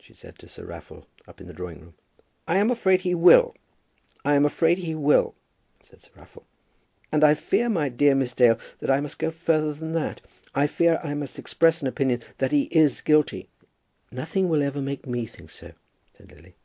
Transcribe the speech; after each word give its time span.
she 0.00 0.12
said 0.12 0.36
to 0.36 0.48
Sir 0.48 0.64
Raffle 0.64 1.06
up 1.28 1.40
in 1.40 1.46
the 1.46 1.52
drawing 1.52 1.78
room. 1.78 1.94
"I 2.48 2.58
am 2.58 2.72
afraid 2.72 3.02
he 3.02 3.14
will; 3.14 3.54
I 4.24 4.34
am 4.34 4.44
afraid 4.44 4.78
he 4.78 4.96
will," 4.96 5.36
said 5.80 6.00
Sir 6.00 6.10
Raffle; 6.16 6.44
"and 7.12 7.22
I 7.22 7.34
fear, 7.34 7.68
my 7.68 7.88
dear 7.88 8.16
Miss 8.16 8.32
Dale, 8.34 8.58
that 8.80 8.90
I 8.90 8.98
must 9.00 9.20
go 9.20 9.30
further 9.30 9.72
than 9.72 9.92
that. 9.92 10.22
I 10.56 10.66
fear 10.66 10.98
I 11.04 11.14
must 11.14 11.38
express 11.38 11.82
an 11.82 11.86
opinion 11.86 12.20
that 12.38 12.50
he 12.50 12.62
is 12.72 13.00
guilty." 13.00 13.48
"Nothing 14.10 14.48
will 14.48 14.64
ever 14.64 14.80
make 14.82 15.06
me 15.06 15.24
think 15.24 15.50
so," 15.52 15.70
said 16.12 16.32
Lily. 16.32 16.56